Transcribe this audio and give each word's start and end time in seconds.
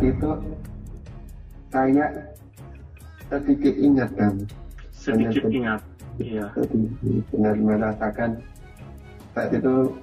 itu 0.00 0.30
saya 1.70 2.06
sedikit 3.30 3.74
ingat 3.78 4.10
kan 4.18 4.34
sedikit 4.90 5.46
Benar, 5.46 5.54
ingat 5.54 5.80
iya. 6.20 6.46
benar 7.32 7.54
merasakan. 7.56 8.30
Saat 9.30 9.54
itu 9.54 9.94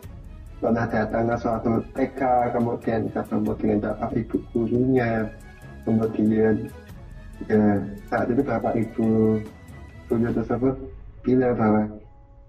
pernah 0.57 0.85
datang 0.89 1.29
ke 1.29 1.35
suatu 1.37 1.71
TK 1.93 2.21
kemudian 2.57 3.01
ketemu 3.13 3.51
dengan 3.61 3.77
bapak 3.85 4.11
ibu 4.17 4.37
gurunya 4.49 5.09
kemudian 5.85 6.55
ya 7.45 7.61
saat 8.09 8.27
itu 8.33 8.41
bapak 8.41 8.73
ibu 8.73 9.37
guru 10.09 10.29
tersebut 10.33 10.75
bilang 11.21 11.53
bahwa 11.53 11.83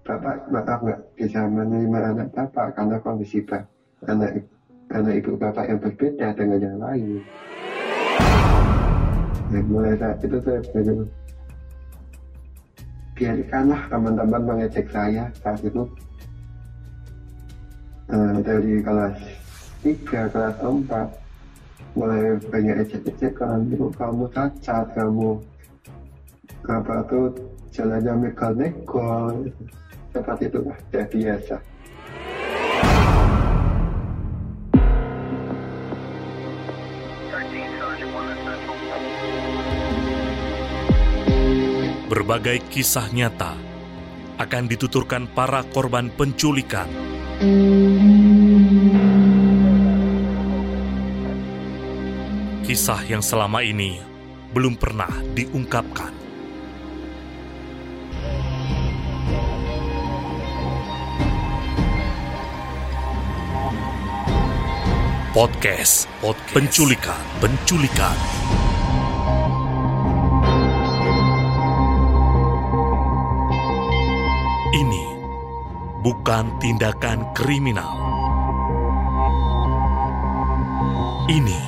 bapak 0.01 0.35
maaf 0.49 0.79
nggak 0.81 1.01
bisa 1.21 1.45
menerima 1.45 1.99
anak 2.17 2.27
bapak 2.33 2.73
karena 2.73 2.97
kondisi 3.05 3.45
ba- 3.45 3.69
anak 4.09 4.41
anak 4.89 5.21
ibu 5.21 5.37
bapak 5.37 5.65
yang 5.69 5.79
berbeda 5.81 6.27
dengan 6.33 6.59
yang 6.59 6.77
lain. 6.81 7.21
Dan 9.49 9.63
mulai 9.65 9.97
saat 9.97 10.21
itu 10.21 10.37
saya 10.45 10.61
benar 10.73 10.99
biarkanlah 13.19 13.81
teman-teman 13.91 14.41
mengejek 14.47 14.87
saya 14.93 15.27
saat 15.41 15.59
itu. 15.65 15.83
Eh, 18.09 18.37
dari 18.41 18.81
kelas 18.81 19.17
3, 19.85 20.33
kelas 20.33 20.55
4 20.57 21.19
mulai 21.97 22.37
banyak 22.49 22.85
ejek-ejekan 22.85 23.69
itu 23.69 23.89
kamu 23.97 24.29
cacat 24.33 24.85
kamu 24.93 25.41
apa 26.69 26.95
tuh 27.09 27.33
jalannya 27.73 28.29
megal-megal 28.29 29.33
seperti 30.13 30.43
itu 30.53 30.59
lah 30.65 30.77
biasa 31.09 31.55
Berbagai 42.09 42.65
kisah 42.73 43.05
nyata 43.13 43.53
akan 44.41 44.65
dituturkan 44.65 45.29
para 45.29 45.61
korban 45.61 46.09
penculikan. 46.09 46.89
Kisah 52.65 53.05
yang 53.05 53.21
selama 53.21 53.61
ini 53.61 54.01
belum 54.57 54.73
pernah 54.81 55.13
diungkapkan. 55.37 56.09
Podcast, 65.29 66.09
podcast 66.25 66.57
penculikan, 66.57 67.21
penculikan. 67.37 68.17
Bukan 75.99 76.55
tindakan 76.63 77.27
kriminal. 77.35 77.91
Ini 81.29 81.59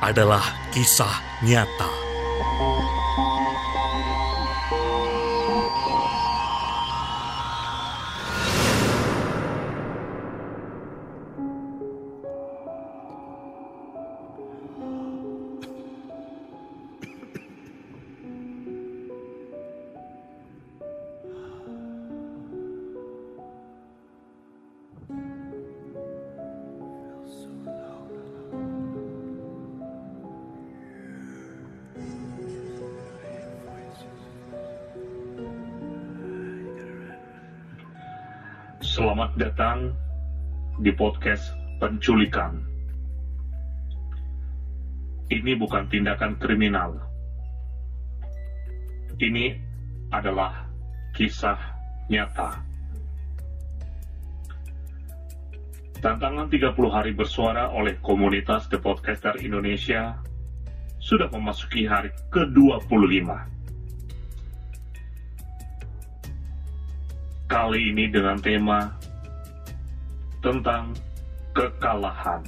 adalah 0.00 0.44
kisah 0.72 1.42
nyata. 1.44 2.03
Di 40.84 40.92
podcast 40.92 41.56
penculikan. 41.80 42.60
Ini 45.32 45.56
bukan 45.56 45.88
tindakan 45.88 46.36
kriminal. 46.36 47.00
Ini 49.16 49.56
adalah 50.12 50.68
kisah 51.16 51.56
nyata. 52.12 52.60
Tantangan 56.04 56.52
30 56.52 56.76
hari 56.92 57.16
bersuara 57.16 57.72
oleh 57.72 57.96
komunitas 58.04 58.68
The 58.68 58.76
Podcaster 58.76 59.40
Indonesia 59.40 60.20
sudah 61.00 61.32
memasuki 61.32 61.88
hari 61.88 62.12
ke-25. 62.28 63.24
Kali 67.48 67.80
ini 67.88 68.04
dengan 68.12 68.36
tema 68.36 68.92
tentang 70.44 70.92
kekalahan. 71.56 72.44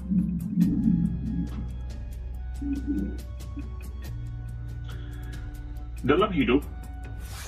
Dalam 6.05 6.29
hidup, 6.29 6.61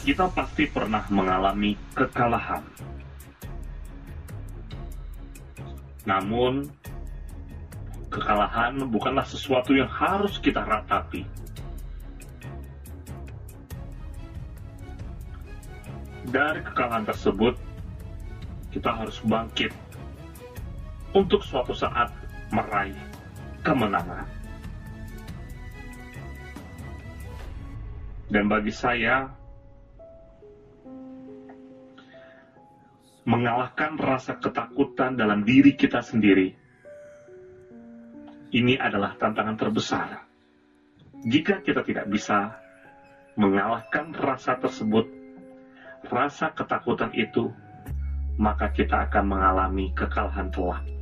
kita 0.08 0.24
pasti 0.32 0.64
pernah 0.64 1.04
mengalami 1.12 1.76
kekalahan. 1.92 2.64
Namun, 6.08 6.64
kekalahan 8.08 8.80
bukanlah 8.88 9.28
sesuatu 9.28 9.76
yang 9.76 9.92
harus 9.92 10.40
kita 10.40 10.64
ratapi. 10.64 11.28
Dari 16.32 16.60
kekalahan 16.64 17.04
tersebut, 17.04 17.52
kita 18.72 18.96
harus 18.96 19.20
bangkit 19.28 19.87
untuk 21.16 21.40
suatu 21.40 21.72
saat 21.72 22.12
meraih 22.52 22.96
kemenangan. 23.64 24.26
Dan 28.28 28.44
bagi 28.44 28.68
saya, 28.68 29.24
mengalahkan 33.24 33.96
rasa 33.96 34.36
ketakutan 34.36 35.16
dalam 35.16 35.44
diri 35.48 35.72
kita 35.72 36.04
sendiri, 36.04 36.52
ini 38.52 38.76
adalah 38.76 39.16
tantangan 39.16 39.56
terbesar. 39.56 40.08
Jika 41.24 41.64
kita 41.64 41.84
tidak 41.84 42.08
bisa 42.12 42.56
mengalahkan 43.36 44.12
rasa 44.12 44.60
tersebut, 44.60 45.08
rasa 46.08 46.52
ketakutan 46.52 47.12
itu, 47.16 47.48
maka 48.36 48.72
kita 48.72 49.08
akan 49.08 49.24
mengalami 49.24 49.92
kekalahan 49.96 50.52
telak. 50.52 50.97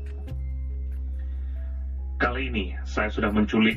Kali 2.16 2.48
ini 2.48 2.72
saya 2.88 3.12
sudah 3.12 3.28
menculik 3.28 3.76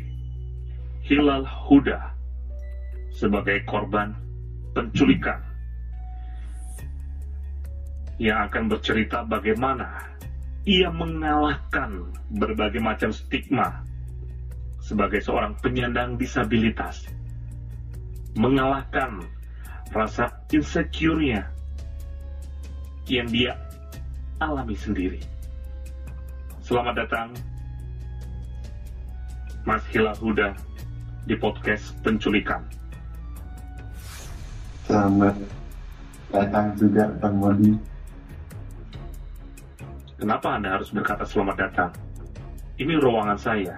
Hilal 1.04 1.44
Huda 1.44 2.16
sebagai 3.12 3.68
korban 3.68 4.16
penculikan 4.72 5.44
yang 8.16 8.48
akan 8.48 8.72
bercerita 8.72 9.28
bagaimana 9.28 10.08
ia 10.64 10.88
mengalahkan 10.88 12.16
berbagai 12.40 12.80
macam 12.80 13.12
stigma 13.12 13.84
sebagai 14.80 15.20
seorang 15.20 15.60
penyandang 15.60 16.16
disabilitas, 16.16 17.12
mengalahkan 18.40 19.20
rasa 19.92 20.32
insecure-nya 20.56 21.44
yang 23.12 23.28
dia 23.28 23.52
alami 24.40 24.80
sendiri. 24.80 25.20
Selamat 26.64 27.04
datang, 27.04 27.36
Mas 29.70 29.86
Hilal 29.94 30.18
Huda 30.18 30.58
di 31.30 31.38
podcast 31.38 31.94
penculikan. 32.02 32.66
selamat 34.90 35.38
datang 36.34 36.74
juga 36.74 37.06
Bang 37.22 37.38
Modi 37.38 37.78
Kenapa 40.18 40.58
Anda 40.58 40.74
harus 40.74 40.90
berkata 40.90 41.22
selamat 41.22 41.56
datang? 41.62 41.94
Ini 42.82 42.98
ruangan 42.98 43.38
saya. 43.38 43.78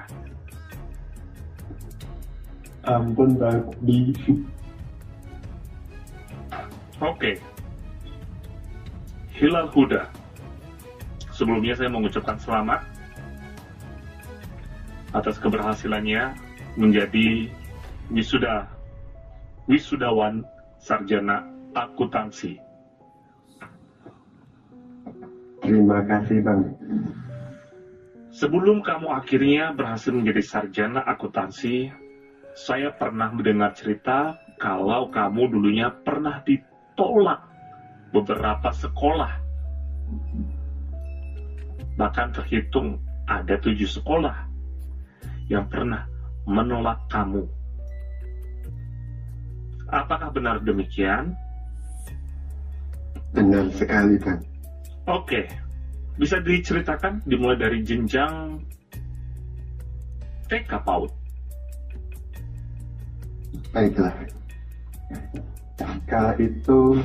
ampun 2.87 3.35
Bang 3.35 3.67
Modi 3.83 4.15
Oke. 7.03 7.35
Hilal 9.35 9.67
Huda. 9.75 10.07
Sebelumnya 11.35 11.75
saya 11.75 11.91
mengucapkan 11.91 12.39
selamat 12.39 12.90
atas 15.11 15.35
keberhasilannya 15.39 16.35
menjadi 16.79 17.51
wisuda 18.11 18.67
wisudawan 19.67 20.43
sarjana 20.79 21.47
akuntansi. 21.75 22.59
Terima 25.61 26.03
kasih 26.03 26.41
Bang. 26.43 26.75
Sebelum 28.31 28.81
kamu 28.81 29.11
akhirnya 29.11 29.75
berhasil 29.75 30.15
menjadi 30.15 30.41
sarjana 30.41 31.03
akuntansi, 31.03 31.91
saya 32.55 32.95
pernah 32.95 33.29
mendengar 33.31 33.75
cerita 33.75 34.39
kalau 34.59 35.11
kamu 35.11 35.51
dulunya 35.51 35.91
pernah 35.91 36.39
ditolak 36.47 37.43
beberapa 38.15 38.71
sekolah. 38.71 39.31
Bahkan 41.99 42.27
terhitung 42.33 43.03
ada 43.27 43.59
tujuh 43.59 43.87
sekolah 43.87 44.50
yang 45.51 45.67
pernah 45.67 46.07
menolak 46.47 46.95
kamu. 47.11 47.43
Apakah 49.91 50.31
benar 50.31 50.63
demikian? 50.63 51.35
Benar 53.35 53.67
sekali 53.75 54.15
Bang. 54.23 54.39
Oke, 55.11 55.51
bisa 56.15 56.39
diceritakan 56.39 57.19
dimulai 57.27 57.59
dari 57.59 57.83
jenjang 57.83 58.63
TK 60.47 60.71
PAUD. 60.87 61.11
Baiklah. 63.75 64.15
Kala 66.07 66.35
itu 66.39 66.99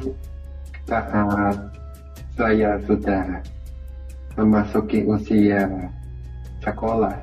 saat 0.87 1.59
saya 2.39 2.79
sudah 2.87 3.43
memasuki 4.39 5.07
usia 5.07 5.67
sekolah, 6.63 7.15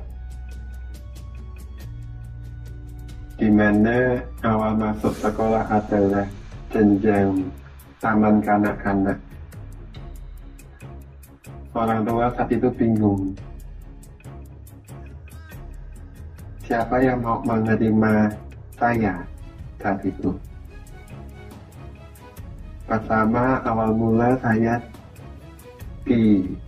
mana 3.54 4.18
awal 4.42 4.74
masuk 4.74 5.14
sekolah 5.22 5.62
adalah 5.70 6.26
jenjang 6.74 7.46
taman 8.02 8.42
kanak-kanak. 8.42 9.14
Orang 11.70 12.02
tua 12.02 12.34
saat 12.34 12.50
itu 12.50 12.66
bingung. 12.74 13.30
Siapa 16.66 16.98
yang 16.98 17.22
mau 17.22 17.38
menerima 17.46 18.34
saya 18.74 19.22
saat 19.78 20.02
itu? 20.02 20.34
Pertama 22.90 23.62
awal 23.62 23.94
mula 23.94 24.34
saya 24.42 24.82
dimasukkan 26.02 26.58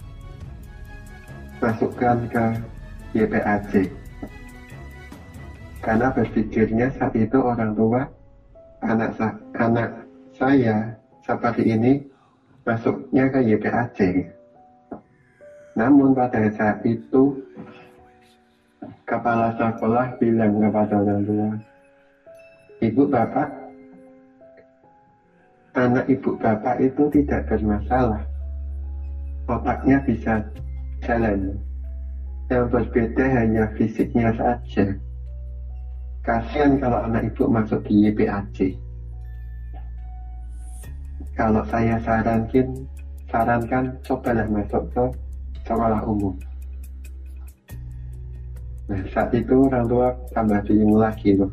ke 2.30 2.46
YPAC 3.18 4.05
karena 5.86 6.10
berpikirnya 6.10 6.90
saat 6.98 7.14
itu 7.14 7.38
orang 7.38 7.70
tua 7.78 8.10
anak 8.82 9.14
sa 9.14 9.38
anak 9.54 10.02
saya 10.34 10.98
seperti 11.22 11.62
ini 11.62 12.02
masuknya 12.66 13.30
ke 13.30 13.38
YPAC. 13.54 13.98
Namun 15.78 16.10
pada 16.10 16.50
saat 16.50 16.82
itu 16.82 17.38
kepala 19.06 19.54
sekolah 19.54 20.18
bilang 20.18 20.58
kepada 20.58 20.94
orang 20.98 21.22
tua, 21.22 21.50
ibu 22.82 23.02
bapak, 23.06 23.48
anak 25.78 26.10
ibu 26.10 26.34
bapak 26.34 26.82
itu 26.82 27.06
tidak 27.14 27.46
bermasalah, 27.46 28.26
otaknya 29.46 30.02
bisa 30.02 30.42
jalan. 31.06 31.54
Yang 32.50 32.64
berbeda 32.74 33.24
hanya 33.26 33.64
fisiknya 33.74 34.30
saja. 34.34 35.05
Kasihan 36.26 36.74
kalau 36.82 37.06
anak 37.06 37.30
ibu 37.30 37.46
masuk 37.46 37.86
di 37.86 38.10
YPAC. 38.10 38.74
Kalau 41.38 41.62
saya 41.70 42.02
sarankan, 42.02 42.82
sarankan 43.30 43.94
cobalah 44.02 44.50
masuk 44.50 44.90
ke 44.90 45.04
sekolah 45.62 46.02
umum. 46.02 46.34
Nah, 48.90 49.06
saat 49.14 49.30
itu 49.38 49.70
orang 49.70 49.86
tua 49.86 50.10
tambah 50.34 50.66
bingung 50.66 50.98
lagi 50.98 51.38
loh. 51.38 51.50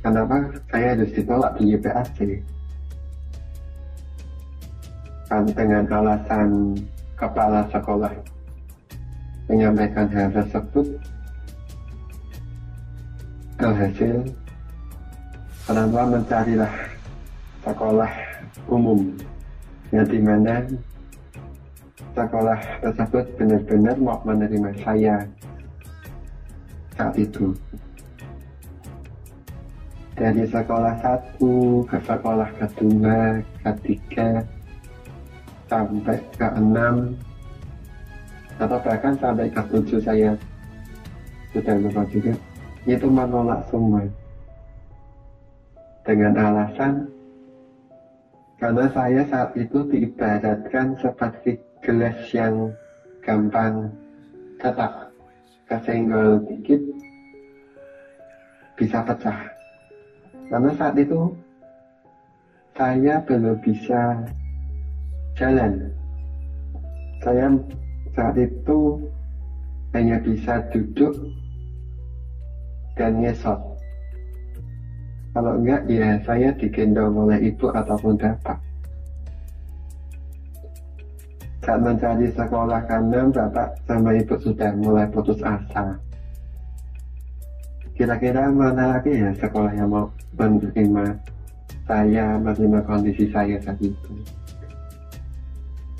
Kenapa 0.00 0.56
saya 0.72 0.96
harus 0.96 1.12
ditolak 1.12 1.52
di 1.60 1.76
YPAC? 1.76 2.18
Kan 5.28 5.44
dengan 5.52 5.84
alasan 5.92 6.80
kepala 7.20 7.68
sekolah 7.68 8.12
menyampaikan 9.52 10.08
hal 10.08 10.32
tersebut, 10.32 10.96
alhasil 13.66 14.22
orang 15.66 15.86
tua 15.90 16.04
mencarilah 16.06 16.74
sekolah 17.66 18.12
umum. 18.70 19.10
Yang 19.90 20.06
di 20.14 20.20
mana 20.22 20.54
sekolah 22.14 22.60
tersebut 22.82 23.24
benar-benar 23.38 23.96
mau 23.98 24.18
menerima 24.22 24.70
saya 24.82 25.26
saat 26.94 27.14
itu. 27.18 27.54
Dari 30.16 30.48
sekolah 30.48 30.94
satu 31.04 31.84
ke 31.84 31.98
sekolah 32.06 32.48
kedua 32.56 33.44
ketiga 33.66 34.40
sampai 35.68 36.16
ke 36.38 36.48
enam 36.56 37.12
atau 38.56 38.78
bahkan 38.80 39.12
sampai 39.18 39.50
ke 39.52 39.62
tujuh 39.74 40.00
saya. 40.00 40.32
Sudah 41.52 41.76
lupa 41.78 42.04
juga 42.08 42.32
itu 42.86 43.10
menolak 43.10 43.66
semua. 43.66 44.06
Dengan 46.06 46.38
alasan 46.38 47.10
karena 48.62 48.86
saya 48.94 49.26
saat 49.26 49.52
itu 49.58 49.82
diibaratkan 49.90 50.94
seperti 51.02 51.58
gelas 51.82 52.16
yang 52.30 52.70
gampang 53.26 53.90
retak 54.62 55.10
kesenggol 55.66 56.40
dikit 56.46 56.78
bisa 58.78 59.02
pecah. 59.02 59.50
Karena 60.46 60.70
saat 60.78 60.94
itu 60.94 61.34
saya 62.78 63.18
belum 63.26 63.58
bisa 63.66 64.22
jalan. 65.34 65.90
Saya 67.18 67.50
saat 68.14 68.36
itu 68.38 69.02
hanya 69.90 70.22
bisa 70.22 70.62
duduk 70.70 71.12
dan 72.96 73.20
ngesot 73.20 73.76
kalau 75.36 75.52
enggak 75.60 75.84
ya 75.84 76.16
saya 76.24 76.48
digendong 76.56 77.12
oleh 77.12 77.52
ibu 77.52 77.68
ataupun 77.68 78.16
bapak. 78.16 78.56
Saat 81.60 81.84
mencari 81.84 82.32
sekolah 82.32 82.80
karena 82.88 83.28
bapak 83.28 83.76
sama 83.84 84.16
ibu 84.16 84.32
sudah 84.40 84.72
mulai 84.80 85.04
putus 85.12 85.36
asa. 85.44 86.00
Kira-kira 87.92 88.48
mana 88.48 88.96
lagi 88.96 89.12
ya 89.12 89.28
sekolah 89.36 89.76
yang 89.76 89.92
mau 89.92 90.08
menerima 90.40 91.04
saya 91.84 92.40
menerima 92.40 92.80
kondisi 92.88 93.28
saya 93.28 93.60
saat 93.60 93.76
itu? 93.84 94.12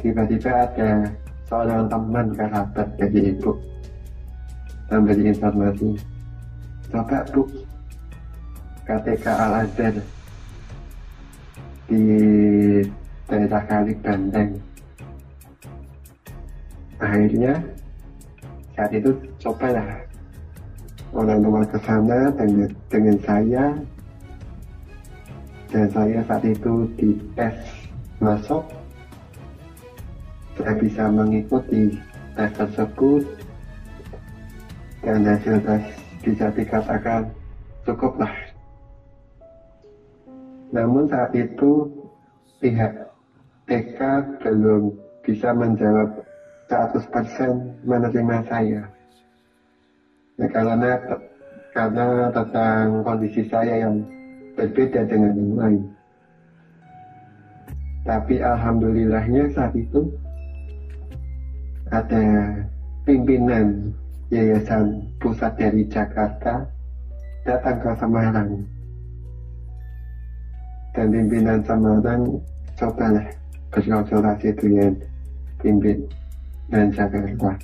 Tiba-tiba 0.00 0.64
ada 0.64 1.12
seorang 1.44 1.92
teman 1.92 2.32
kerabat 2.32 2.88
dari 2.96 3.36
ibu. 3.36 3.52
Memberi 4.88 5.28
informasi 5.28 6.15
coba 6.96 7.20
bu. 7.28 7.42
KTK 8.88 9.24
Al 9.28 9.52
Azhar. 9.68 9.94
Di 11.86 12.02
daerah 13.28 13.62
Kali 13.68 13.94
Bandeng 14.00 14.58
akhirnya 16.96 17.60
saat 18.72 18.90
itu 18.96 19.12
cobalah 19.38 20.00
orang 21.12 21.44
tua 21.44 21.62
ke 21.68 21.78
sana 21.84 22.32
dengan, 22.32 22.70
dengan 22.88 23.16
saya. 23.22 23.66
Dan 25.68 25.86
saya 25.92 26.18
saat 26.24 26.44
itu 26.46 26.88
di 26.96 27.10
tes 27.36 27.54
masuk. 28.22 28.64
Saya 30.56 30.72
bisa 30.80 31.04
mengikuti 31.12 32.00
tes 32.32 32.50
tersebut. 32.56 33.22
Dan 35.04 35.22
hasil 35.28 35.60
tes 35.62 36.05
bisa 36.26 36.50
dikatakan 36.50 37.30
cukuplah. 37.86 38.34
Namun 40.74 41.06
saat 41.06 41.30
itu 41.38 41.86
pihak 42.58 43.06
TK 43.70 43.98
belum 44.42 44.90
bisa 45.22 45.54
menjawab 45.54 46.26
100% 46.66 47.86
menerima 47.86 48.36
saya. 48.50 48.82
Ya, 50.36 50.46
karena 50.50 50.98
karena 51.70 52.06
tentang 52.34 53.06
kondisi 53.06 53.46
saya 53.46 53.86
yang 53.86 54.02
berbeda 54.58 55.06
dengan 55.06 55.32
yang 55.38 55.54
lain. 55.54 55.82
Tapi 58.02 58.42
alhamdulillahnya 58.42 59.54
saat 59.54 59.74
itu 59.78 60.10
ada 61.94 62.26
pimpinan 63.06 63.94
Yayasan 64.26 65.05
Pusat 65.26 65.58
dari 65.58 65.82
Jakarta 65.90 66.70
datang 67.42 67.82
ke 67.82 67.90
Semarang 67.98 68.62
dan 70.94 71.06
pimpinan 71.10 71.58
Semarang 71.66 72.38
cobalah 72.78 73.26
berkonsultasi 73.74 74.54
dengan 74.54 74.94
pimpin 75.58 76.06
dan 76.70 76.94
Jakarta. 76.94 77.58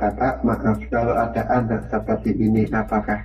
Bapak, 0.00 0.40
maaf 0.40 0.80
kalau 0.88 1.12
ada 1.12 1.44
anak 1.44 1.92
seperti 1.92 2.32
ini, 2.32 2.64
apakah 2.72 3.20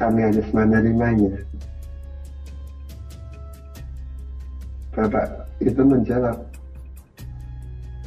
kami 0.00 0.32
harus 0.32 0.48
menerimanya? 0.56 1.44
Bapak 4.96 5.44
itu 5.60 5.82
menjawab, 5.84 6.40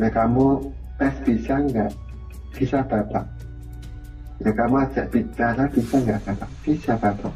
ya 0.01 0.09
kamu 0.09 0.73
tes 0.97 1.13
bisa 1.21 1.61
nggak? 1.69 2.00
Bisa 2.61 2.85
Bapak. 2.85 3.25
Ya 4.45 4.53
kamu 4.53 4.85
ajak 4.85 5.09
bicara 5.09 5.65
bisa 5.73 5.97
nggak 5.97 6.21
Bapak? 6.29 6.49
Bisa 6.61 6.93
Bapak. 6.93 7.33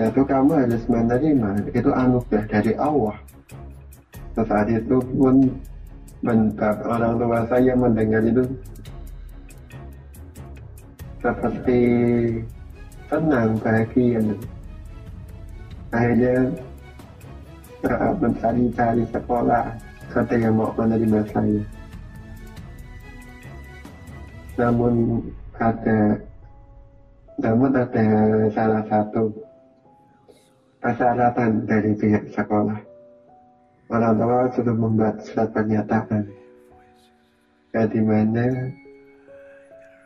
Yaitu 0.00 0.24
kamu 0.24 0.64
harus 0.64 0.84
menerima, 0.88 1.68
itu 1.76 1.90
anugerah 1.92 2.48
dari 2.48 2.72
Allah. 2.80 3.20
Saat 4.32 4.72
itu 4.72 4.96
pun 5.12 5.44
orang 6.24 7.20
tua 7.20 7.44
saya 7.52 7.76
mendengar 7.76 8.24
itu 8.24 8.48
seperti 11.20 11.80
senang 13.12 13.60
bahagia 13.60 14.24
akhirnya 15.92 16.48
mencari-cari 18.16 19.04
sekolah 19.12 19.76
ada 20.16 20.36
yang 20.40 20.56
mau 20.56 20.72
menerima 20.80 21.20
saya 21.28 21.81
namun 24.56 25.24
ada 25.56 26.20
namun 27.40 27.72
ada 27.72 28.06
salah 28.52 28.84
satu 28.84 29.32
persyaratan 30.82 31.64
dari 31.64 31.96
pihak 31.96 32.28
sekolah. 32.36 32.76
Orang 33.88 34.16
tua 34.20 34.48
sudah 34.52 34.74
membuat 34.76 35.24
surat 35.24 35.48
pernyataan. 35.52 36.28
Ya 37.72 37.88
di 37.88 38.00
mana 38.04 38.68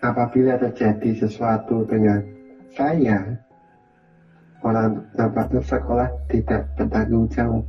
apabila 0.07 0.55
terjadi 0.55 1.27
sesuatu 1.27 1.83
dengan 1.91 2.23
saya 2.79 3.35
orang 4.63 5.03
dapat 5.19 5.51
sekolah 5.67 6.07
tidak 6.31 6.71
bertanggung 6.79 7.27
jawab. 7.35 7.67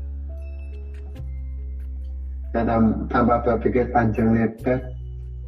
Dan 2.53 2.69
tanpa 3.09 3.41
berpikir 3.41 3.89
panjang 3.89 4.33
lebar 4.33 4.79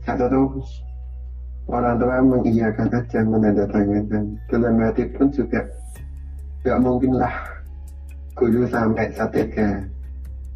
satu 0.05 0.25
terus 0.29 0.88
orang 1.69 2.01
tua 2.01 2.17
mengiyakan 2.25 2.89
aja 2.89 3.19
menandatangani 3.21 4.37
dalam 4.49 4.81
hati 4.81 5.05
pun 5.13 5.29
juga 5.29 5.61
gak 6.65 6.81
mungkinlah 6.81 7.33
guru 8.33 8.65
sampai 8.67 9.13
satega 9.13 9.85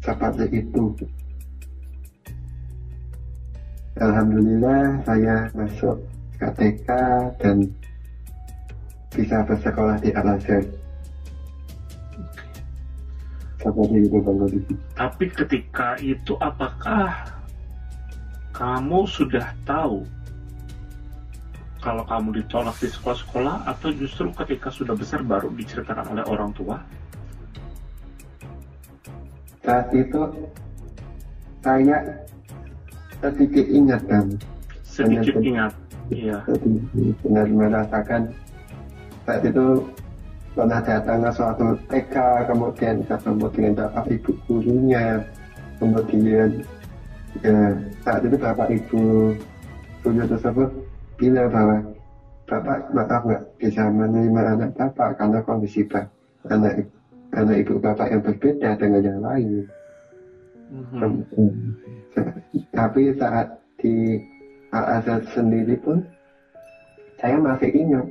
seperti 0.02 0.44
itu. 0.60 0.84
Alhamdulillah 3.94 5.06
saya 5.06 5.48
masuk 5.54 6.02
KTK 6.42 6.88
dan 7.38 7.70
bisa 9.14 9.46
bersekolah 9.46 9.96
di 10.02 10.10
Al 10.18 10.34
Azhar. 10.34 10.64
Seperti 13.62 13.96
itu 14.02 14.18
Bang. 14.20 14.44
Tapi 14.98 15.24
ketika 15.30 15.96
itu 16.02 16.34
apakah 16.42 17.32
kamu 18.50 19.06
sudah 19.08 19.46
tahu 19.62 20.02
kalau 21.84 22.00
kamu 22.08 22.40
ditolak 22.40 22.72
di 22.80 22.88
sekolah-sekolah 22.88 23.68
atau 23.68 23.92
justru 23.92 24.32
ketika 24.32 24.72
sudah 24.72 24.96
besar 24.96 25.20
baru 25.20 25.52
diceritakan 25.52 26.16
oleh 26.16 26.24
orang 26.24 26.50
tua? 26.56 26.80
saat 29.64 29.88
itu 29.96 30.22
saya 31.64 32.04
sedikit 33.24 33.64
ingat 33.72 34.02
kan 34.04 34.26
sedikit 34.84 35.40
ingat 35.40 35.72
iya 36.12 36.44
benar 37.24 37.48
merasakan 37.48 38.28
saat 39.24 39.40
itu 39.40 39.88
pernah 40.52 40.84
datang 40.84 41.24
suatu 41.32 41.80
TK 41.88 42.14
kemudian 42.52 43.08
ketemu 43.08 43.46
dengan 43.56 43.72
bapak 43.88 44.04
ibu 44.12 44.30
gurunya 44.44 45.24
kemudian 45.80 46.60
ya, 47.40 47.56
saat 48.04 48.20
itu 48.20 48.36
bapak 48.36 48.68
ibu 48.68 49.32
guru 50.04 50.24
tersebut 50.28 50.70
bilang 51.24 51.48
bahwa 51.48 51.78
bapak 52.44 52.92
maaf 52.92 53.22
nggak 53.24 53.44
bisa 53.56 53.88
menerima 53.88 54.40
anak 54.52 54.70
bapak 54.76 55.16
karena 55.16 55.40
kondisi 55.48 55.80
anak 56.52 56.84
karena 57.32 57.52
ibu 57.56 57.80
bapak 57.80 58.12
yang 58.12 58.20
berbeda 58.20 58.76
dengan 58.76 59.00
yang 59.00 59.20
lain. 59.24 59.64
Mm-hmm. 60.68 61.12
Tapi 62.76 63.00
saat 63.16 63.56
di 63.80 64.20
Al 64.76 65.00
Azhar 65.00 65.24
sendiri 65.32 65.80
pun 65.80 66.04
saya 67.16 67.40
masih 67.40 67.72
ingat 67.72 68.06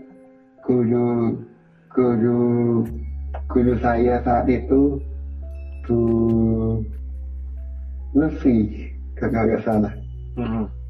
guru 0.65 1.37
guru 1.93 2.81
guru 3.53 3.73
saya 3.77 4.17
saat 4.25 4.49
itu 4.49 4.97
Bu 5.85 5.99
Lucy 8.17 8.89
kalau 9.21 9.45
nggak 9.45 9.61
salah. 9.61 9.93
Mm-hmm. 10.33 10.82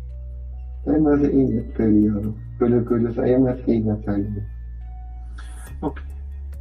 Saya 0.84 1.00
masih 1.00 1.32
ingat 1.32 1.66
beliau. 1.80 2.20
Guru-guru 2.60 3.10
saya 3.16 3.36
masih 3.40 3.72
ingat 3.72 4.00
saya. 4.04 4.28
Oke. 5.80 6.00
Okay 6.00 6.14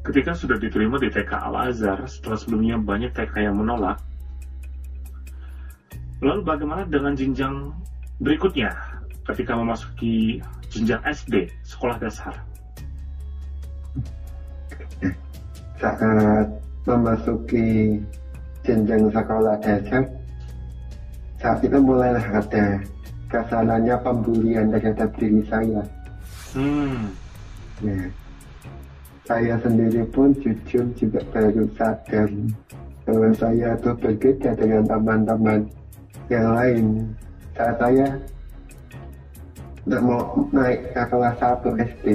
ketika 0.03 0.35
sudah 0.35 0.59
diterima 0.59 0.99
di 0.99 1.07
TK 1.15 1.31
Al-Azhar 1.31 2.03
setelah 2.11 2.35
sebelumnya 2.35 2.75
banyak 2.75 3.15
TK 3.15 3.47
yang 3.47 3.57
menolak 3.63 4.03
lalu 6.19 6.43
bagaimana 6.43 6.83
dengan 6.91 7.15
jenjang 7.15 7.71
berikutnya 8.19 8.75
ketika 9.31 9.55
memasuki 9.55 10.43
jenjang 10.75 10.99
SD 11.07 11.47
sekolah 11.63 12.03
dasar 12.03 12.35
saat 15.79 16.51
memasuki 16.83 18.03
jenjang 18.67 19.07
sekolah 19.07 19.55
dasar 19.63 20.03
saat 21.39 21.59
itu 21.63 21.79
mulailah 21.79 22.43
ada 22.43 22.83
kesalahannya 23.33 23.97
pembulian 24.05 24.69
terhadap 24.69 25.09
diri 25.17 25.41
saya. 25.49 25.83
Hmm. 26.53 27.17
ya. 27.81 28.05
Saya 29.25 29.57
sendiri 29.65 30.05
pun 30.13 30.37
jujur 30.45 30.85
juga 31.01 31.25
baru 31.33 31.65
sadar 31.81 32.29
bahwa 33.09 33.33
saya 33.33 33.73
itu 33.81 33.91
berbeda 33.97 34.51
dengan 34.61 34.85
teman-teman 34.85 35.61
yang 36.29 36.53
lain. 36.53 36.87
Saat 37.57 37.81
saya 37.81 38.09
tidak 39.83 40.03
mau 40.05 40.23
naik 40.53 40.93
ke 40.93 41.03
kelas 41.09 41.37
1 41.41 41.89
SD 41.97 42.07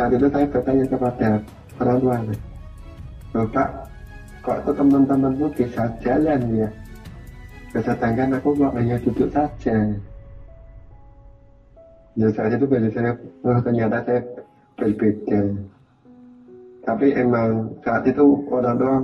saat 0.00 0.16
itu 0.16 0.26
saya 0.32 0.46
bertanya 0.48 0.86
kepada 0.88 1.30
orang 1.76 1.98
tua 2.00 2.16
Bapak 3.30 3.68
kok 4.40 4.56
itu 4.64 4.70
teman-temanmu 4.72 5.46
bisa 5.52 5.82
jalan 6.00 6.40
ya 6.56 6.68
sedangkan 7.70 8.34
aku 8.34 8.58
kok 8.58 8.74
hanya 8.74 8.98
duduk 8.98 9.30
saja. 9.30 9.78
Ya 12.18 12.26
saat 12.34 12.50
itu 12.58 12.66
bagi 12.66 12.90
saya 12.90 13.14
oh 13.46 13.60
ternyata 13.62 14.02
saya 14.02 14.20
berbeda. 14.74 15.40
Tapi 16.82 17.06
emang 17.14 17.70
saat 17.86 18.02
itu 18.10 18.42
orang 18.50 18.74
tua 18.74 18.96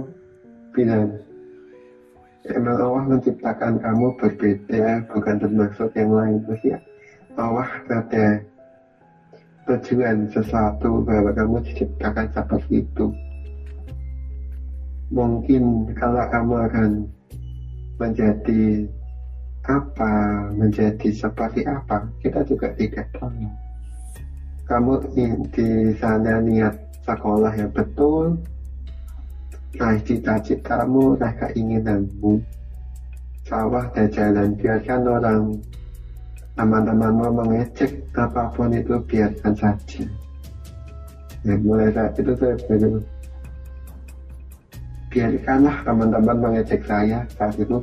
bilang 0.75 1.14
emang 2.50 2.76
Allah 2.82 3.04
menciptakan 3.06 3.78
kamu 3.78 4.06
berbeda 4.18 4.85
bukan 5.14 5.37
termaksud 5.38 5.90
yang 5.94 6.11
lain. 6.11 6.42
Terus 6.50 6.62
ya 6.75 6.78
Allah 7.38 7.70
ada 7.87 8.26
tujuan 9.70 10.26
sesuatu 10.30 11.06
bahwa 11.06 11.30
kamu 11.30 11.62
diciptakan 11.70 12.26
seperti 12.35 12.82
itu. 12.82 13.06
Mungkin 15.14 15.94
kalau 15.94 16.26
kamu 16.35 16.54
akan 16.66 16.90
menjadi 17.97 18.87
apa, 19.67 20.15
menjadi 20.55 21.09
seperti 21.11 21.67
apa, 21.67 22.07
kita 22.23 22.47
juga 22.47 22.71
tidak 22.79 23.11
tahu. 23.19 23.50
Kamu 24.67 24.93
di 25.50 25.95
sana 25.99 26.43
niat 26.43 26.75
sekolah 27.07 27.55
yang 27.55 27.71
betul, 27.71 28.38
raih 29.79 30.03
cita-citamu, 30.03 31.19
raih 31.19 31.35
keinginanmu, 31.38 32.43
sawah 33.47 33.87
dan 33.95 34.11
jalan, 34.11 34.55
biarkan 34.59 35.03
orang 35.07 35.43
teman-temanmu 36.57 37.29
mengecek 37.31 38.00
apa 38.17 38.50
pun 38.55 38.75
itu 38.75 38.97
biarkan 39.07 39.55
saja. 39.55 40.05
Ya, 41.47 41.55
mulai 41.62 41.95
saat 41.95 42.19
itu 42.19 42.33
saya 42.35 42.59
baru 42.67 42.99
biarkanlah 45.16 45.80
teman-teman 45.80 46.37
mengecek 46.37 46.85
saya 46.85 47.25
saat 47.40 47.56
itu. 47.56 47.80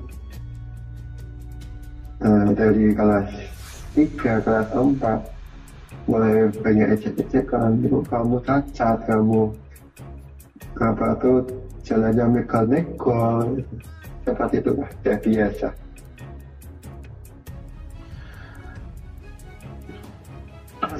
Uh, 2.22 2.54
dari 2.54 2.94
kelas 2.94 3.26
tiga 3.98 4.38
kelas 4.46 4.70
empat 4.70 5.20
mulai 6.06 6.48
banyak 6.62 6.94
ecek-ecekan 6.96 7.84
kamu 8.08 8.38
cacat 8.46 8.98
kamu 9.10 9.52
apa 10.78 11.08
tuh 11.20 11.44
jalannya 11.84 12.40
mekal-mekal 12.40 13.60
seperti 14.24 14.62
itu 14.62 14.72
ya 15.04 15.16
biasa. 15.18 15.70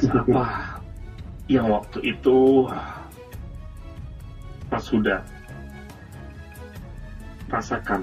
Apa? 0.04 0.46
Yang 1.48 1.68
waktu 1.72 2.00
itu 2.04 2.40
pas 4.68 4.84
sudah 4.84 5.22
rasakan 7.54 8.02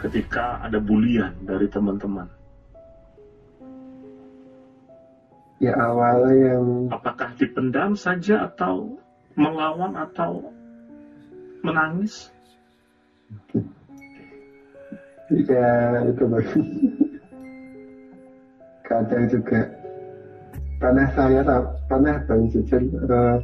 ketika 0.00 0.64
ada 0.64 0.80
bulian 0.80 1.36
dari 1.44 1.68
teman-teman? 1.68 2.26
Ya 5.62 5.78
awalnya 5.78 6.58
yang 6.58 6.90
Apakah 6.90 7.36
dipendam 7.38 7.94
saja 7.94 8.50
atau 8.50 8.98
melawan 9.38 9.94
atau 9.94 10.50
menangis? 11.62 12.32
ya 15.30 16.02
itu 16.08 16.24
bagus. 16.26 16.66
Kadang 18.82 19.24
juga 19.30 19.70
pernah 20.82 21.08
saya 21.14 21.40
tak 21.46 21.62
pernah 21.86 22.16
bang 22.26 22.42
jujur 22.50 22.82
eh, 22.82 23.36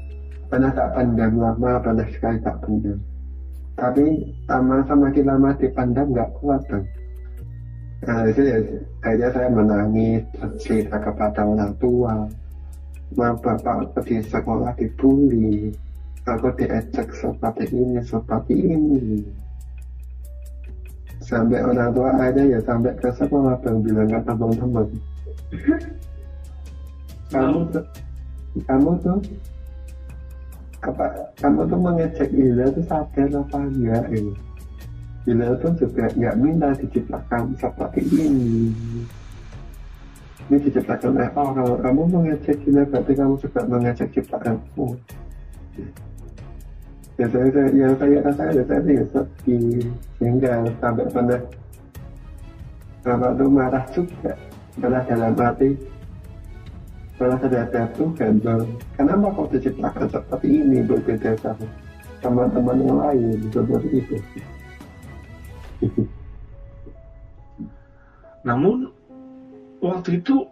pernah 0.50 0.71
tak 0.75 0.88
pandang 0.99 1.38
lama 1.38 1.79
pernah 1.79 2.07
sekali 2.11 2.43
tak 2.43 2.59
pandang 2.67 2.99
tapi 3.79 4.35
sama 4.51 4.83
semakin 4.91 5.25
lama 5.31 5.51
dipandang 5.55 6.11
nggak 6.11 6.31
kuat 6.43 6.59
bang. 6.67 6.85
Nah 8.03 8.27
itu 8.27 8.41
ya 8.43 8.59
akhirnya 9.07 9.29
saya 9.31 9.49
menangis 9.55 10.23
cerita 10.59 10.99
kepada 10.99 11.47
orang 11.47 11.73
tua. 11.79 12.27
Ma 13.17 13.33
bapak 13.33 13.95
aku 13.95 14.05
di 14.05 14.19
sekolah 14.21 14.75
dibully. 14.75 15.73
Aku 16.27 16.53
diejek 16.59 17.09
seperti 17.15 17.65
ini 17.73 18.03
seperti 18.03 18.55
ini. 18.59 19.25
Sampai 21.23 21.63
orang 21.63 21.95
tua 21.95 22.11
ada 22.19 22.43
ya 22.43 22.61
sampai 22.67 22.93
ke 22.99 23.09
sekolah 23.15 23.57
bang 23.63 23.79
bilang 23.81 24.11
ke 24.11 24.21
teman-teman. 24.27 24.87
Kamu 27.33 27.61
tuh 27.73 27.85
kamu 28.67 28.91
tuh 29.05 29.19
apa 30.79 31.35
kamu 31.43 31.67
tuh 31.67 31.81
mengecek 31.81 32.31
Ila 32.31 32.71
tuh 32.71 32.85
sadar 32.87 33.29
apa 33.35 33.59
enggak 33.67 34.05
ini? 34.15 34.35
Ila 35.27 35.59
tuh 35.59 35.73
juga 35.75 36.07
nggak 36.15 36.37
minta 36.39 36.71
diciptakan 36.79 37.59
seperti 37.59 38.01
ini. 38.07 38.71
Ini 40.49 40.57
diciptakan 40.65 41.19
oleh 41.19 41.31
orang. 41.35 41.83
Kamu 41.83 42.03
mengecek 42.09 42.59
Ila 42.71 42.83
berarti 42.87 43.13
kamu 43.13 43.35
juga 43.43 43.61
mengecek 43.67 44.09
ciptaanmu. 44.15 44.87
Ya 47.19 47.27
saya, 47.35 47.51
saya 47.51 47.69
yang 47.75 47.95
saya 47.99 48.19
rasakan 48.23 48.55
ya 48.55 48.65
saya 48.71 48.81
ya 48.95 49.05
sedih 49.11 49.91
sehingga 50.23 50.53
sampai 50.79 51.07
pernah 51.11 51.41
bapak 53.03 53.31
tuh 53.35 53.49
marah 53.51 53.85
juga. 53.91 54.33
Pernah 54.79 55.03
dalam 55.11 55.35
hati 55.35 55.98
malah 57.19 57.39
terhadap 57.43 57.91
Tuhan 57.99 58.39
bahwa 58.39 58.65
kenapa 58.95 59.27
kau 59.35 59.51
diciptakan 59.51 60.07
seperti 60.07 60.49
ini 60.63 60.87
berbeda 60.87 61.35
sama 61.43 61.67
teman-teman 62.23 62.79
yang 62.79 62.99
lain 63.03 63.37
seperti 63.51 63.89
itu. 63.99 64.17
Namun 68.47 68.95
waktu 69.83 70.23
itu 70.23 70.47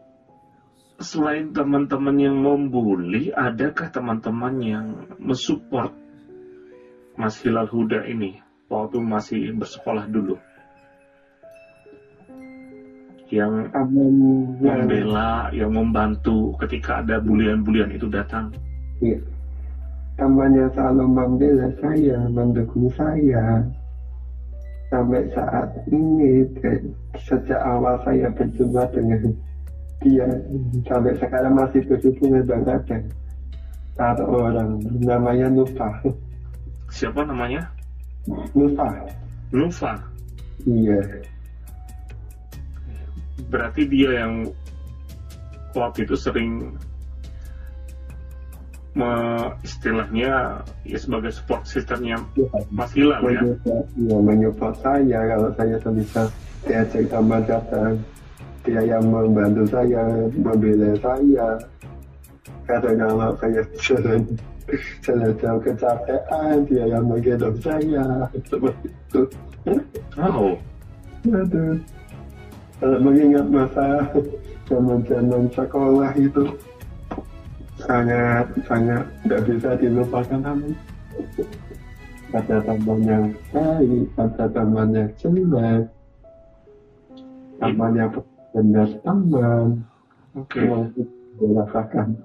selain 0.99 1.54
teman-teman 1.54 2.17
yang 2.19 2.36
membuli, 2.43 3.30
adakah 3.30 3.86
teman-teman 3.95 4.54
yang 4.58 4.86
mensupport 5.23 5.95
Mas 7.14 7.38
Hilal 7.40 7.71
Huda 7.71 8.04
ini 8.10 8.43
waktu 8.67 8.99
masih 8.99 9.54
bersekolah 9.54 10.10
dulu? 10.10 10.36
Yang 13.26 13.75
yang 14.62 14.86
membela, 14.86 15.50
yang 15.50 15.75
membantu 15.75 16.54
ketika 16.62 17.02
ada 17.02 17.19
bulian-bulian 17.19 17.91
itu 17.91 18.06
datang. 18.06 18.54
iya, 19.02 19.19
yang 20.17 20.71
selalu 20.73 21.04
membela 21.10 21.69
saya 21.82 22.19
mendukung 22.30 22.86
saya. 22.95 23.67
Sampai 24.86 25.26
saat 25.34 25.67
ini 25.91 26.47
kayak 26.62 26.86
sejak 27.19 27.58
awal 27.58 27.99
saya 28.06 28.30
berjumpa 28.30 28.86
dengan 28.95 29.34
dia 29.99 30.28
sampai 30.86 31.19
sekarang 31.19 31.58
masih 31.58 31.82
berhubungan 31.91 32.47
banget 32.47 32.80
ada 32.86 32.99
satu 33.97 34.25
orang 34.28 34.78
namanya 35.02 35.49
Nufa. 35.49 35.89
Siapa 36.93 37.25
namanya? 37.25 37.67
Nufa. 38.54 38.86
Nufa. 39.50 39.93
iya 40.67 41.00
Berarti 43.52 43.84
dia 43.86 44.25
yang 44.25 44.49
waktu 45.76 46.08
itu 46.08 46.16
sering 46.16 46.72
me- 48.96 49.52
istilahnya 49.60 50.64
ya 50.88 50.99
sebagai 50.99 51.30
support 51.36 51.68
systemnya 51.68 52.16
Mas 52.72 52.96
Hilal 52.96 53.20
ya. 53.28 53.42
ya, 54.00 54.16
menyupport 54.18 54.72
saya 54.80 55.20
kalau 55.36 55.50
saya 55.52 55.76
bisa 55.92 56.22
diajak 56.64 57.04
tambah 57.12 57.40
datang 57.44 58.00
dia 58.64 58.82
yang 58.82 59.04
membantu 59.06 59.62
saya 59.70 60.02
membela 60.34 60.90
saya. 60.99 61.49
Kadang 62.66 62.99
kalau 62.99 63.30
saya 63.38 63.62
jalan 63.78 64.20
jalan 65.06 65.30
jauh 65.38 65.60
kecapean 65.62 66.66
dia 66.66 66.84
yang 66.90 67.06
menggendong 67.06 67.54
saya. 67.62 68.26
Seperti 68.50 68.90
itu. 68.90 69.22
Oh, 70.18 70.58
aduh 71.30 71.78
mengingat 72.80 73.47
masa 73.49 74.04
zaman 74.69 75.00
zaman 75.08 75.49
sekolah 75.52 76.12
itu 76.21 76.45
sangat 77.80 78.47
sangat 78.69 79.04
tidak 79.25 79.41
bisa 79.49 79.71
dilupakan 79.80 80.41
namun 80.41 80.73
ada 82.34 82.56
teman 82.60 83.00
yang 83.04 83.25
baik 83.54 84.04
ada 84.21 84.45
teman 84.52 84.89
yang 84.93 85.10
jelek 85.17 85.82
teman 87.56 87.93
yang 87.97 88.10
benar 88.52 88.89
teman 89.04 89.84
yang 90.52 90.84
dirasakan 91.41 92.17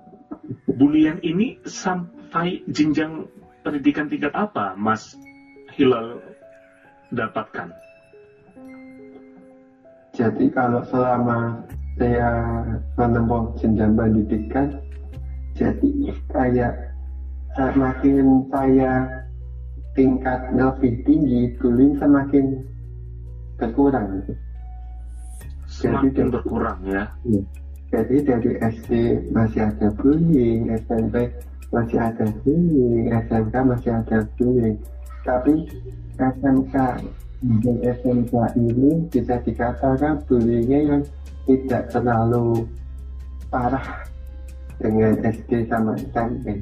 Bulian 0.68 1.22
ini 1.22 1.60
sampai 1.64 2.66
jenjang 2.68 3.30
pendidikan 3.62 4.10
tingkat 4.10 4.34
apa, 4.34 4.74
Mas 4.76 5.16
Hilal 5.78 6.20
dapatkan? 7.14 7.72
Jadi 10.22 10.46
kalau 10.54 10.86
selama 10.86 11.66
saya 11.98 12.30
menempuh 12.94 13.58
jenjang 13.58 13.98
pendidikan 13.98 14.78
jadi 15.58 15.90
kayak 16.30 16.74
semakin 17.58 18.46
saya 18.54 18.94
tingkat 19.98 20.40
lebih 20.54 20.94
tinggi 21.10 21.58
bullying 21.58 21.98
semakin 21.98 22.62
berkurang 23.58 24.22
Semakin 25.72 26.14
Jadi- 26.14 26.32
berkurang 26.38 26.80
ya. 26.86 27.04
jadi 27.90 28.16
dari 28.24 28.52
SD 28.62 28.92
masih 29.34 29.68
ada 29.74 29.90
bullying 29.98 30.70
SMP 30.86 31.34
masih 31.74 31.98
ada 31.98 32.30
bullying 32.46 33.10
SMK 33.10 33.56
masih 33.66 33.92
ada 33.98 34.18
bullying 34.38 34.78
tapi 35.26 35.66
SMK 36.22 36.76
dan 37.42 37.78
SMK 37.82 38.34
ini 38.54 39.10
bisa 39.10 39.42
dikatakan 39.42 40.22
bullyingnya 40.30 40.80
yang 40.86 41.02
tidak 41.50 41.90
terlalu 41.90 42.70
parah 43.50 44.06
dengan 44.78 45.18
SD 45.26 45.66
sama 45.66 45.98
SMP 45.98 46.62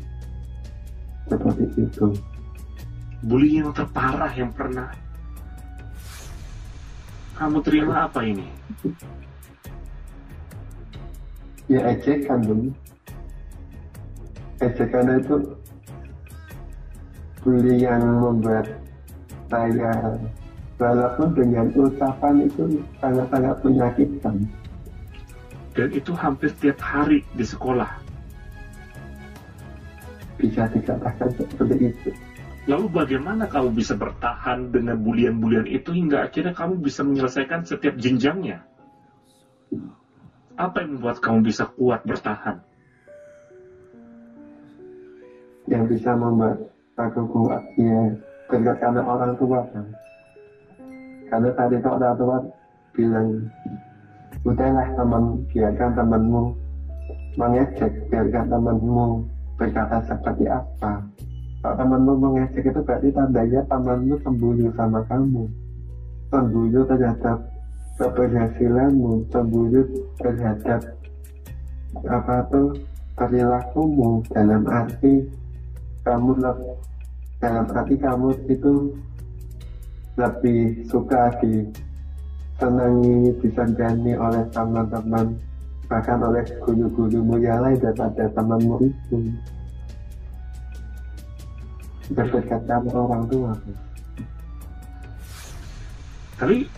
seperti 1.28 1.66
itu. 1.76 2.08
Bullying 3.28 3.68
yang 3.68 3.72
terparah 3.76 4.32
yang 4.32 4.52
pernah 4.56 4.88
kamu 7.36 7.60
terima 7.64 8.08
apa 8.08 8.20
ini? 8.24 8.48
ya 11.70 11.86
ejekan 11.94 12.42
dong 12.42 12.74
ejekan 14.58 15.22
itu 15.22 15.38
bully 17.46 17.86
yang 17.86 18.02
membuat 18.02 18.66
saya 19.54 20.18
walaupun 20.80 21.36
dengan 21.36 21.68
ucapan 21.76 22.48
itu 22.48 22.80
sangat-sangat 23.04 23.58
menyakitkan 23.68 24.36
Dan 25.76 25.94
itu 25.94 26.12
hampir 26.18 26.50
tiap 26.60 26.80
hari 26.82 27.22
di 27.36 27.46
sekolah. 27.46 27.88
bisa 30.40 30.72
dikatakan 30.72 31.30
seperti 31.36 31.92
itu 31.92 32.10
Lalu 32.70 32.86
bagaimana 32.94 33.50
kamu 33.50 33.74
bisa 33.74 33.98
bertahan 33.98 34.70
dengan 34.70 35.02
bulian-bulian 35.02 35.66
itu 35.66 35.90
hingga 35.90 36.30
akhirnya 36.30 36.54
kamu 36.54 36.78
bisa 36.86 37.02
menyelesaikan 37.02 37.66
setiap 37.66 37.98
jenjangnya? 37.98 38.62
Apa 40.54 40.86
yang 40.86 41.02
membuat 41.02 41.18
kamu 41.18 41.50
bisa 41.50 41.66
kuat 41.74 42.06
bertahan? 42.06 42.62
Yang 45.66 45.98
bisa 45.98 46.14
membuat 46.14 46.62
aku 46.94 47.22
kuat 47.34 47.64
ya 47.74 48.02
karena 48.54 49.02
orang 49.02 49.34
tua 49.42 49.66
kan. 49.74 49.86
Karena 51.30 51.50
tadi 51.54 51.78
itu 51.78 51.90
orang 51.90 52.18
tua 52.18 52.38
bilang 52.98 53.28
udahlah 54.44 54.88
teman 54.98 55.24
biarkan 55.54 55.92
temanmu 55.94 56.44
mengecek 57.38 57.92
biarkan 58.10 58.46
temanmu 58.50 59.08
berkata 59.56 59.98
seperti 60.10 60.50
apa. 60.50 61.06
Kalau 61.60 61.76
temanmu 61.78 62.14
mengecek 62.18 62.66
itu 62.66 62.82
berarti 62.82 63.10
tandanya 63.14 63.62
temanmu 63.70 64.16
sembunyi 64.26 64.68
sama 64.74 65.06
kamu. 65.06 65.46
Sembunyi 66.34 66.82
terhadap 66.88 67.38
keberhasilanmu 68.00 69.28
sembunyi 69.28 69.82
terhadap 70.18 70.82
apa 72.08 72.36
tuh 72.50 72.74
perilakumu. 73.20 74.24
Dalam 74.32 74.64
arti 74.66 75.28
kamu 76.08 76.32
dalam 77.40 77.66
arti 77.76 77.96
kamu 78.00 78.30
itu 78.48 78.96
lebih 80.20 80.84
suka 80.92 81.32
di 81.40 81.64
senangi 82.60 83.32
disegani 83.40 84.20
oleh 84.20 84.44
teman-teman 84.52 85.32
bahkan 85.90 86.22
oleh 86.22 86.46
guru-gurumu 86.62 87.42
yang 87.42 87.66
lain 87.66 87.80
daripada 87.82 88.30
temanmu. 88.36 88.78
Itu 88.84 89.18
berdekat 92.14 92.62
sama 92.70 92.94
orang 92.94 93.24
tua. 93.26 93.52
Tapi 96.38 96.70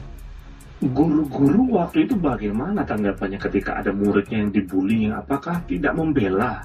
guru-guru 0.95 1.75
waktu 1.75 2.07
itu 2.07 2.15
bagaimana 2.15 2.87
tanggapannya 2.87 3.37
ketika 3.37 3.83
ada 3.83 3.91
muridnya 3.91 4.47
yang 4.47 4.51
dibully? 4.55 5.11
Apakah 5.11 5.59
tidak 5.67 5.93
membela? 5.97 6.63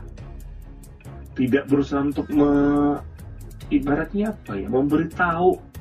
Tidak 1.36 1.68
berusaha 1.68 2.00
untuk 2.00 2.30
me, 2.32 2.96
ibaratnya 3.68 4.32
apa 4.32 4.56
ya? 4.56 4.70
Memberitahu 4.70 5.75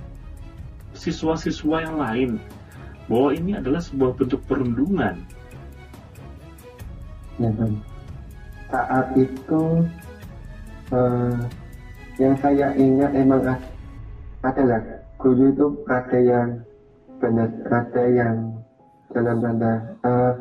siswa-siswa 0.95 1.77
yang 1.83 1.97
lain 1.99 2.31
bahwa 3.05 3.29
ini 3.35 3.51
adalah 3.59 3.83
sebuah 3.83 4.17
bentuk 4.17 4.41
perundungan. 4.49 5.15
Ya. 7.37 7.51
Saat 8.71 9.13
itu 9.13 9.63
uh, 10.89 11.37
yang 12.17 12.35
saya 12.39 12.71
ingat 12.73 13.11
emang 13.13 13.43
adalah 14.41 14.81
guru 15.19 15.51
itu 15.51 15.67
ada 15.89 16.19
yang 16.19 16.49
benar 17.19 17.49
ada 17.71 18.03
yang 18.07 18.35
dalam 19.11 19.37
tanda 19.39 19.73
uh, 20.03 20.33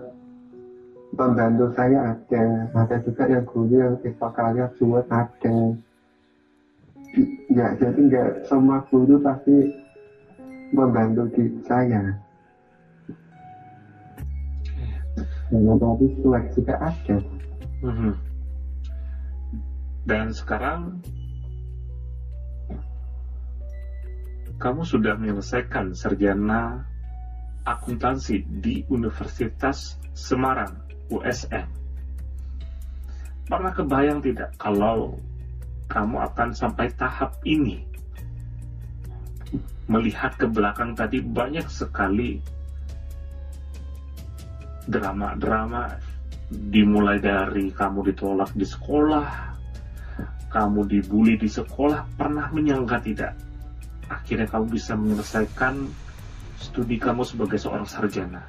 membantu 1.15 1.71
saya 1.79 2.15
ada 2.15 2.43
ada 2.75 2.97
juga 3.07 3.25
yang 3.31 3.45
guru 3.47 3.75
yang 3.79 3.95
kalian 4.19 4.71
semua 4.79 5.01
ada 5.11 5.57
ya 7.55 7.67
jadi 7.79 8.01
nggak 8.11 8.31
semua 8.51 8.83
guru 8.91 9.23
pasti 9.23 9.84
membantu 10.75 11.31
di 11.39 11.45
saya 11.63 12.19
tadi 15.55 16.07
cuek 16.19 16.45
juga 16.57 16.75
ada. 16.83 17.17
Mm-hmm. 17.85 18.15
Dan 20.05 20.27
sekarang 20.35 21.01
kamu 24.59 24.83
sudah 24.85 25.15
menyelesaikan 25.17 25.93
sarjana 25.93 26.85
akuntansi 27.65 28.45
di 28.61 28.85
Universitas 28.93 29.97
Semarang, 30.13 30.85
USM. 31.13 31.69
Pernah 33.45 33.73
kebayang 33.77 34.25
tidak 34.25 34.57
kalau 34.57 35.21
kamu 35.89 36.17
akan 36.33 36.49
sampai 36.57 36.89
tahap 36.97 37.37
ini? 37.45 37.85
Melihat 39.85 40.35
ke 40.41 40.49
belakang 40.49 40.97
tadi 40.97 41.21
banyak 41.21 41.69
sekali 41.69 42.41
drama-drama 44.89 45.97
dimulai 46.49 47.21
dari 47.21 47.73
kamu 47.73 48.13
ditolak 48.13 48.53
di 48.53 48.65
sekolah, 48.69 49.27
kamu 50.53 50.87
dibully 50.87 51.35
di 51.41 51.49
sekolah, 51.49 52.05
pernah 52.15 52.53
menyangka 52.53 53.01
tidak? 53.01 53.33
Akhirnya 54.13 54.47
kamu 54.47 54.77
bisa 54.77 54.93
menyelesaikan 54.95 55.89
studi 56.61 57.01
kamu 57.01 57.25
sebagai 57.25 57.57
seorang 57.57 57.89
sarjana. 57.89 58.45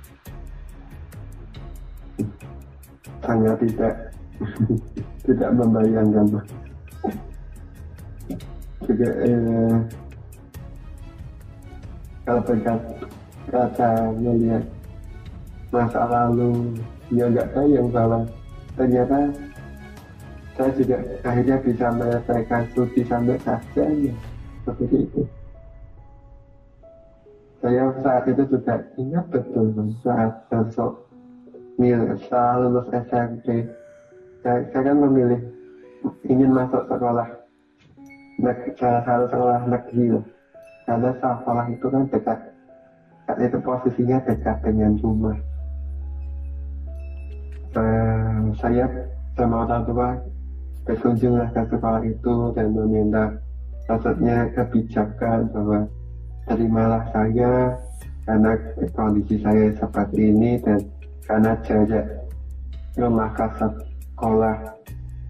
Hanya 3.25 3.57
tidak 3.57 3.93
tidak 5.25 5.49
membayangkan 5.55 6.43
juga 8.85 9.09
eh, 9.25 9.75
kalau 12.25 12.41
berkata 12.41 13.89
melihat 14.17 14.63
masa 15.69 16.01
lalu 16.09 16.73
ya 17.13 17.29
nggak 17.29 17.53
tahu 17.53 17.67
yang 17.69 17.87
salah 17.93 18.25
ternyata 18.73 19.19
saya 20.55 20.71
juga 20.73 20.97
akhirnya 21.27 21.57
bisa 21.61 21.85
menyelesaikan 21.91 22.63
studi 22.71 23.01
sampai 23.03 23.35
sarjana 23.43 24.13
seperti 24.63 24.97
itu. 25.03 25.21
Saya 27.59 27.91
saat 27.99 28.23
itu 28.31 28.43
juga 28.47 28.75
ingat 28.95 29.25
betul 29.29 29.73
saat 29.99 30.47
besok 30.47 31.05
setelah 32.23 32.55
lulus 32.63 32.87
SMP 32.93 33.67
saya, 34.45 34.63
saya 34.71 34.81
kan 34.93 34.97
memilih 35.01 35.41
ingin 36.29 36.55
masuk 36.55 36.87
sekolah 36.87 37.27
salah 38.79 39.27
sekolah 39.27 39.59
negeri 39.67 40.15
karena 40.85 41.11
sekolah 41.17 41.65
itu 41.73 41.85
kan 41.89 42.03
dekat. 42.13 42.39
Karena 43.25 43.43
itu 43.49 43.57
posisinya 43.65 44.17
dekat 44.21 44.57
dengan 44.61 44.93
rumah. 45.01 45.37
Uh, 47.75 48.55
saya 48.55 48.87
sama 49.35 49.67
orang 49.67 49.83
tua 49.83 50.09
berkunjunglah 50.87 51.49
ke 51.51 51.61
sekolah 51.67 52.01
itu 52.07 52.35
dan 52.55 52.71
meminta 52.71 53.35
maksudnya 53.89 54.47
kebijakan 54.55 55.51
bahwa 55.51 55.83
terimalah 56.47 57.03
saya 57.11 57.75
karena 58.23 58.55
kondisi 58.95 59.43
saya 59.43 59.75
seperti 59.75 60.31
ini 60.31 60.55
dan 60.63 60.79
karena 61.27 61.51
jarak 61.67 62.05
rumah 62.95 63.29
ke 63.35 63.47
sekolah 63.59 64.57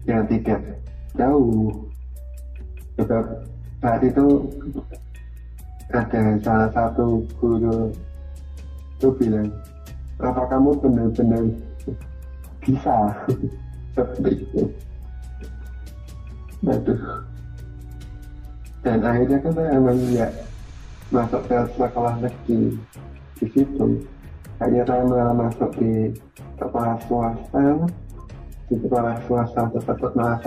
yang 0.06 0.22
tidak 0.30 0.60
jauh. 1.18 1.72
Juga 2.96 3.18
saat 3.82 4.00
itu 4.06 4.26
ada 5.94 6.22
salah 6.42 6.70
satu 6.74 7.22
guru 7.38 7.94
itu 8.96 9.08
bilang 9.20 9.52
apa 10.18 10.42
kamu 10.48 10.70
benar-benar 10.80 11.44
bisa? 12.64 12.96
Seperti 13.94 14.30
itu. 14.44 14.62
Aduh. 16.66 17.00
dan 18.82 19.02
akhirnya 19.02 19.38
kan 19.42 19.52
saya 19.54 19.70
emang 19.78 19.98
ya 20.14 20.28
masuk 21.10 21.42
ke 21.50 21.58
sekolah 21.74 22.14
negeri 22.22 22.78
di 23.38 23.46
situ. 23.50 23.86
Akhirnya 24.62 24.82
saya 24.86 25.02
malah 25.06 25.34
masuk 25.34 25.70
di 25.78 26.14
sekolah 26.58 26.96
swasta 27.06 27.66
di 28.66 28.74
sekolah 28.82 29.14
swasta 29.26 29.62
tersebut 29.74 30.10
malah 30.18 30.38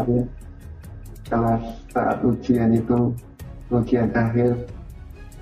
kelas 1.29 1.63
saat 1.93 2.17
ujian 2.25 2.73
itu 2.73 3.13
ujian 3.69 4.09
akhir 4.17 4.65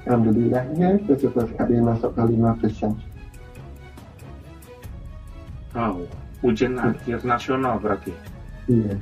Alhamdulillahnya 0.07 1.03
bersyukur 1.03 1.43
sekali 1.51 1.83
masuk 1.83 2.15
ke 2.15 2.21
lima 2.31 2.55
besar. 2.55 2.95
Wow 5.75 6.07
ujian 6.45 6.77
akhir 6.77 7.25
nasional 7.25 7.81
berarti. 7.81 8.13
Iya. 8.69 8.95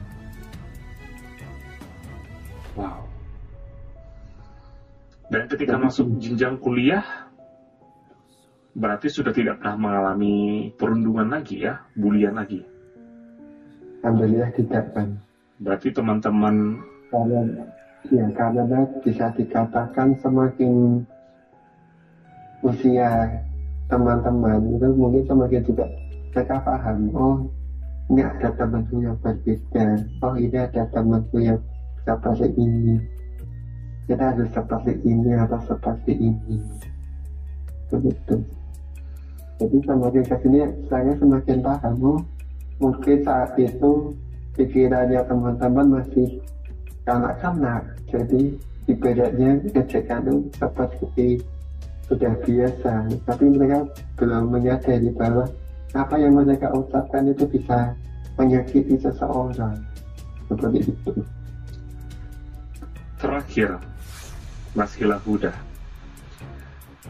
Wow. 2.75 3.07
Dan 5.31 5.43
ketika 5.49 5.75
masuk 5.79 6.07
jenjang 6.21 6.61
kuliah 6.61 7.03
berarti 8.75 9.07
sudah 9.07 9.31
tidak 9.31 9.63
pernah 9.63 9.79
mengalami 9.79 10.69
perundungan 10.75 11.31
lagi 11.31 11.65
ya 11.65 11.81
bulian 11.95 12.35
lagi? 12.35 12.61
Alhamdulillah 14.03 14.51
tidak 14.53 14.85
kan 14.93 15.17
berarti 15.57 15.89
teman-teman 15.89 16.83
ya 18.11 18.27
karena 18.33 18.85
bisa 19.01 19.31
dikatakan 19.33 20.17
semakin 20.21 21.03
usia 22.65 23.29
teman-teman 23.89 24.73
itu 24.73 24.87
mungkin 24.97 25.23
semakin 25.29 25.61
juga 25.61 25.85
mereka 26.33 26.57
paham 26.65 26.99
oh 27.13 27.37
ini 28.09 28.21
ada 28.21 28.49
temanku 28.53 29.01
yang 29.01 29.17
berbeda 29.21 29.87
oh 30.21 30.33
ini 30.37 30.57
ada 30.57 30.83
temanku 30.93 31.37
yang 31.41 31.57
seperti 32.05 32.47
ini. 32.61 32.95
Kita 34.05 34.37
harus 34.37 34.49
seperti 34.53 34.93
ini 35.01 35.33
atau 35.33 35.59
seperti 35.65 36.13
ini. 36.13 36.57
Begitu. 37.89 38.35
Jadi 39.57 39.77
semakin 39.81 40.23
ke 40.23 40.35
sini 40.45 40.59
saya 40.85 41.11
semakin 41.17 41.57
paham 41.65 41.95
oh, 42.03 42.19
mungkin 42.77 43.17
saat 43.25 43.57
itu 43.57 44.13
pikirannya 44.53 45.25
teman-teman 45.25 45.99
masih 45.99 46.43
kanak-kanak 47.05 47.85
jadi 48.09 48.41
ibaratnya 48.89 49.61
ejekan 49.77 50.25
itu 50.25 50.37
seperti 50.57 51.27
sudah 52.09 52.33
biasa 52.41 52.93
tapi 53.29 53.45
mereka 53.49 53.85
belum 54.17 54.49
menyadari 54.49 55.09
bahwa 55.13 55.45
apa 55.93 56.15
yang 56.17 56.37
mereka 56.37 56.73
ucapkan 56.73 57.29
itu 57.29 57.45
bisa 57.49 57.93
menyakiti 58.37 58.97
seseorang 58.97 59.77
seperti 60.49 60.89
itu 60.89 61.13
terakhir 63.21 63.81
Mas 64.75 64.91
Hilal 64.99 65.23
Huda. 65.23 65.55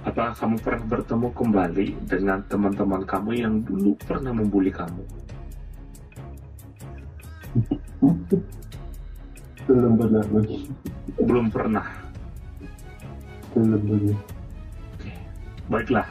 Apakah 0.06 0.38
kamu 0.38 0.62
pernah 0.62 0.86
bertemu 0.86 1.34
kembali 1.34 1.88
dengan 2.06 2.46
teman-teman 2.46 3.02
kamu 3.10 3.42
yang 3.42 3.58
dulu 3.66 3.98
pernah 3.98 4.30
membuli 4.30 4.70
kamu 4.70 5.02
belum 9.66 9.94
pernah 9.98 10.24
belum 11.16 11.48
pernah. 11.50 11.88
Belum 13.56 13.82
pernah. 13.82 14.20
Baiklah. 15.72 16.08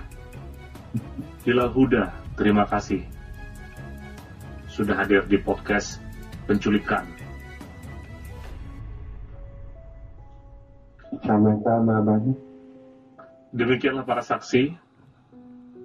Hilal 1.45 1.71
Huda 1.71 2.09
terima 2.41 2.65
kasih. 2.65 3.05
Sudah 4.67 4.97
hadir 4.97 5.29
di 5.29 5.39
podcast 5.39 6.01
penculikan. 6.49 7.05
Sama-sama 11.23 12.03
banget 12.03 12.37
Demikianlah 13.55 14.03
para 14.03 14.19
saksi, 14.19 14.75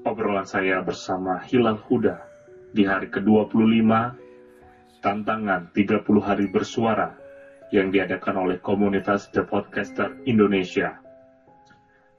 obrolan 0.02 0.50
saya 0.50 0.82
bersama 0.82 1.38
Hilal 1.46 1.78
Huda 1.78 2.18
di 2.74 2.82
hari 2.82 3.14
ke-25 3.14 3.86
tantangan 5.06 5.70
30 5.70 6.02
hari 6.18 6.50
bersuara 6.50 7.14
yang 7.70 7.94
diadakan 7.94 8.50
oleh 8.50 8.58
komunitas 8.58 9.30
The 9.30 9.46
Podcaster 9.46 10.18
Indonesia. 10.26 10.98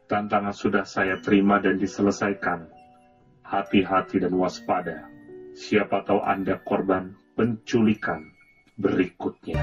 Tantangan 0.06 0.54
sudah 0.54 0.86
saya 0.86 1.18
terima 1.22 1.58
dan 1.58 1.78
diselesaikan. 1.78 2.70
Hati-hati 3.46 4.22
dan 4.22 4.34
waspada. 4.38 5.10
Siapa 5.58 6.06
tahu 6.06 6.22
Anda 6.22 6.62
korban 6.62 7.18
penculikan 7.34 8.30
berikutnya. 8.78 9.58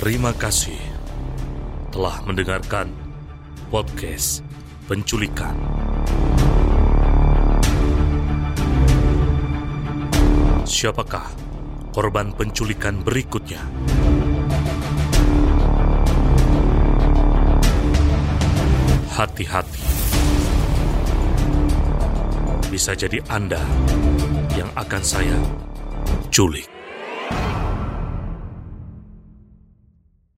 Terima 0.00 0.32
kasih 0.32 0.80
telah 1.92 2.24
mendengarkan 2.24 3.09
podcast 3.70 4.42
penculikan. 4.90 5.54
Siapakah 10.66 11.30
korban 11.94 12.34
penculikan 12.34 12.98
berikutnya? 13.06 13.62
Hati-hati. 19.14 19.86
Bisa 22.74 22.98
jadi 22.98 23.22
Anda 23.30 23.62
yang 24.58 24.74
akan 24.74 25.02
saya 25.06 25.38
culik. 26.34 26.69